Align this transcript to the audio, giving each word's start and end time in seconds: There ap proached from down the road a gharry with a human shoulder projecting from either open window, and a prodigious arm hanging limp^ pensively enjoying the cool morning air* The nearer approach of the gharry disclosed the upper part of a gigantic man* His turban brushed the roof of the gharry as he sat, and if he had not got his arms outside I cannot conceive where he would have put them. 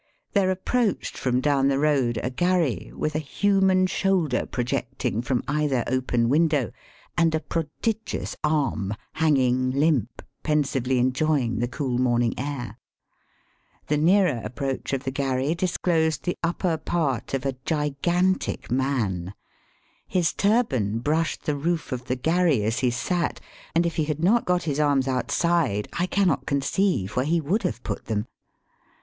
There 0.33 0.49
ap 0.49 0.65
proached 0.65 1.11
from 1.15 1.41
down 1.41 1.67
the 1.67 1.77
road 1.77 2.19
a 2.23 2.31
gharry 2.31 2.91
with 2.91 3.13
a 3.13 3.19
human 3.19 3.85
shoulder 3.85 4.47
projecting 4.47 5.21
from 5.21 5.43
either 5.47 5.83
open 5.85 6.27
window, 6.27 6.71
and 7.15 7.35
a 7.35 7.39
prodigious 7.39 8.35
arm 8.43 8.95
hanging 9.13 9.71
limp^ 9.71 10.07
pensively 10.41 10.97
enjoying 10.97 11.59
the 11.59 11.67
cool 11.67 11.99
morning 11.99 12.33
air* 12.39 12.79
The 13.89 13.97
nearer 13.97 14.41
approach 14.43 14.91
of 14.91 15.03
the 15.03 15.11
gharry 15.11 15.53
disclosed 15.53 16.23
the 16.23 16.35
upper 16.41 16.77
part 16.77 17.35
of 17.35 17.45
a 17.45 17.53
gigantic 17.63 18.71
man* 18.71 19.35
His 20.07 20.33
turban 20.33 20.97
brushed 20.97 21.43
the 21.43 21.55
roof 21.55 21.91
of 21.91 22.05
the 22.05 22.15
gharry 22.17 22.63
as 22.63 22.79
he 22.79 22.89
sat, 22.89 23.39
and 23.75 23.85
if 23.85 23.97
he 23.97 24.05
had 24.05 24.23
not 24.23 24.45
got 24.45 24.63
his 24.63 24.79
arms 24.79 25.07
outside 25.07 25.87
I 25.93 26.07
cannot 26.07 26.47
conceive 26.47 27.15
where 27.15 27.23
he 27.23 27.39
would 27.39 27.61
have 27.61 27.83
put 27.83 28.05
them. 28.05 28.25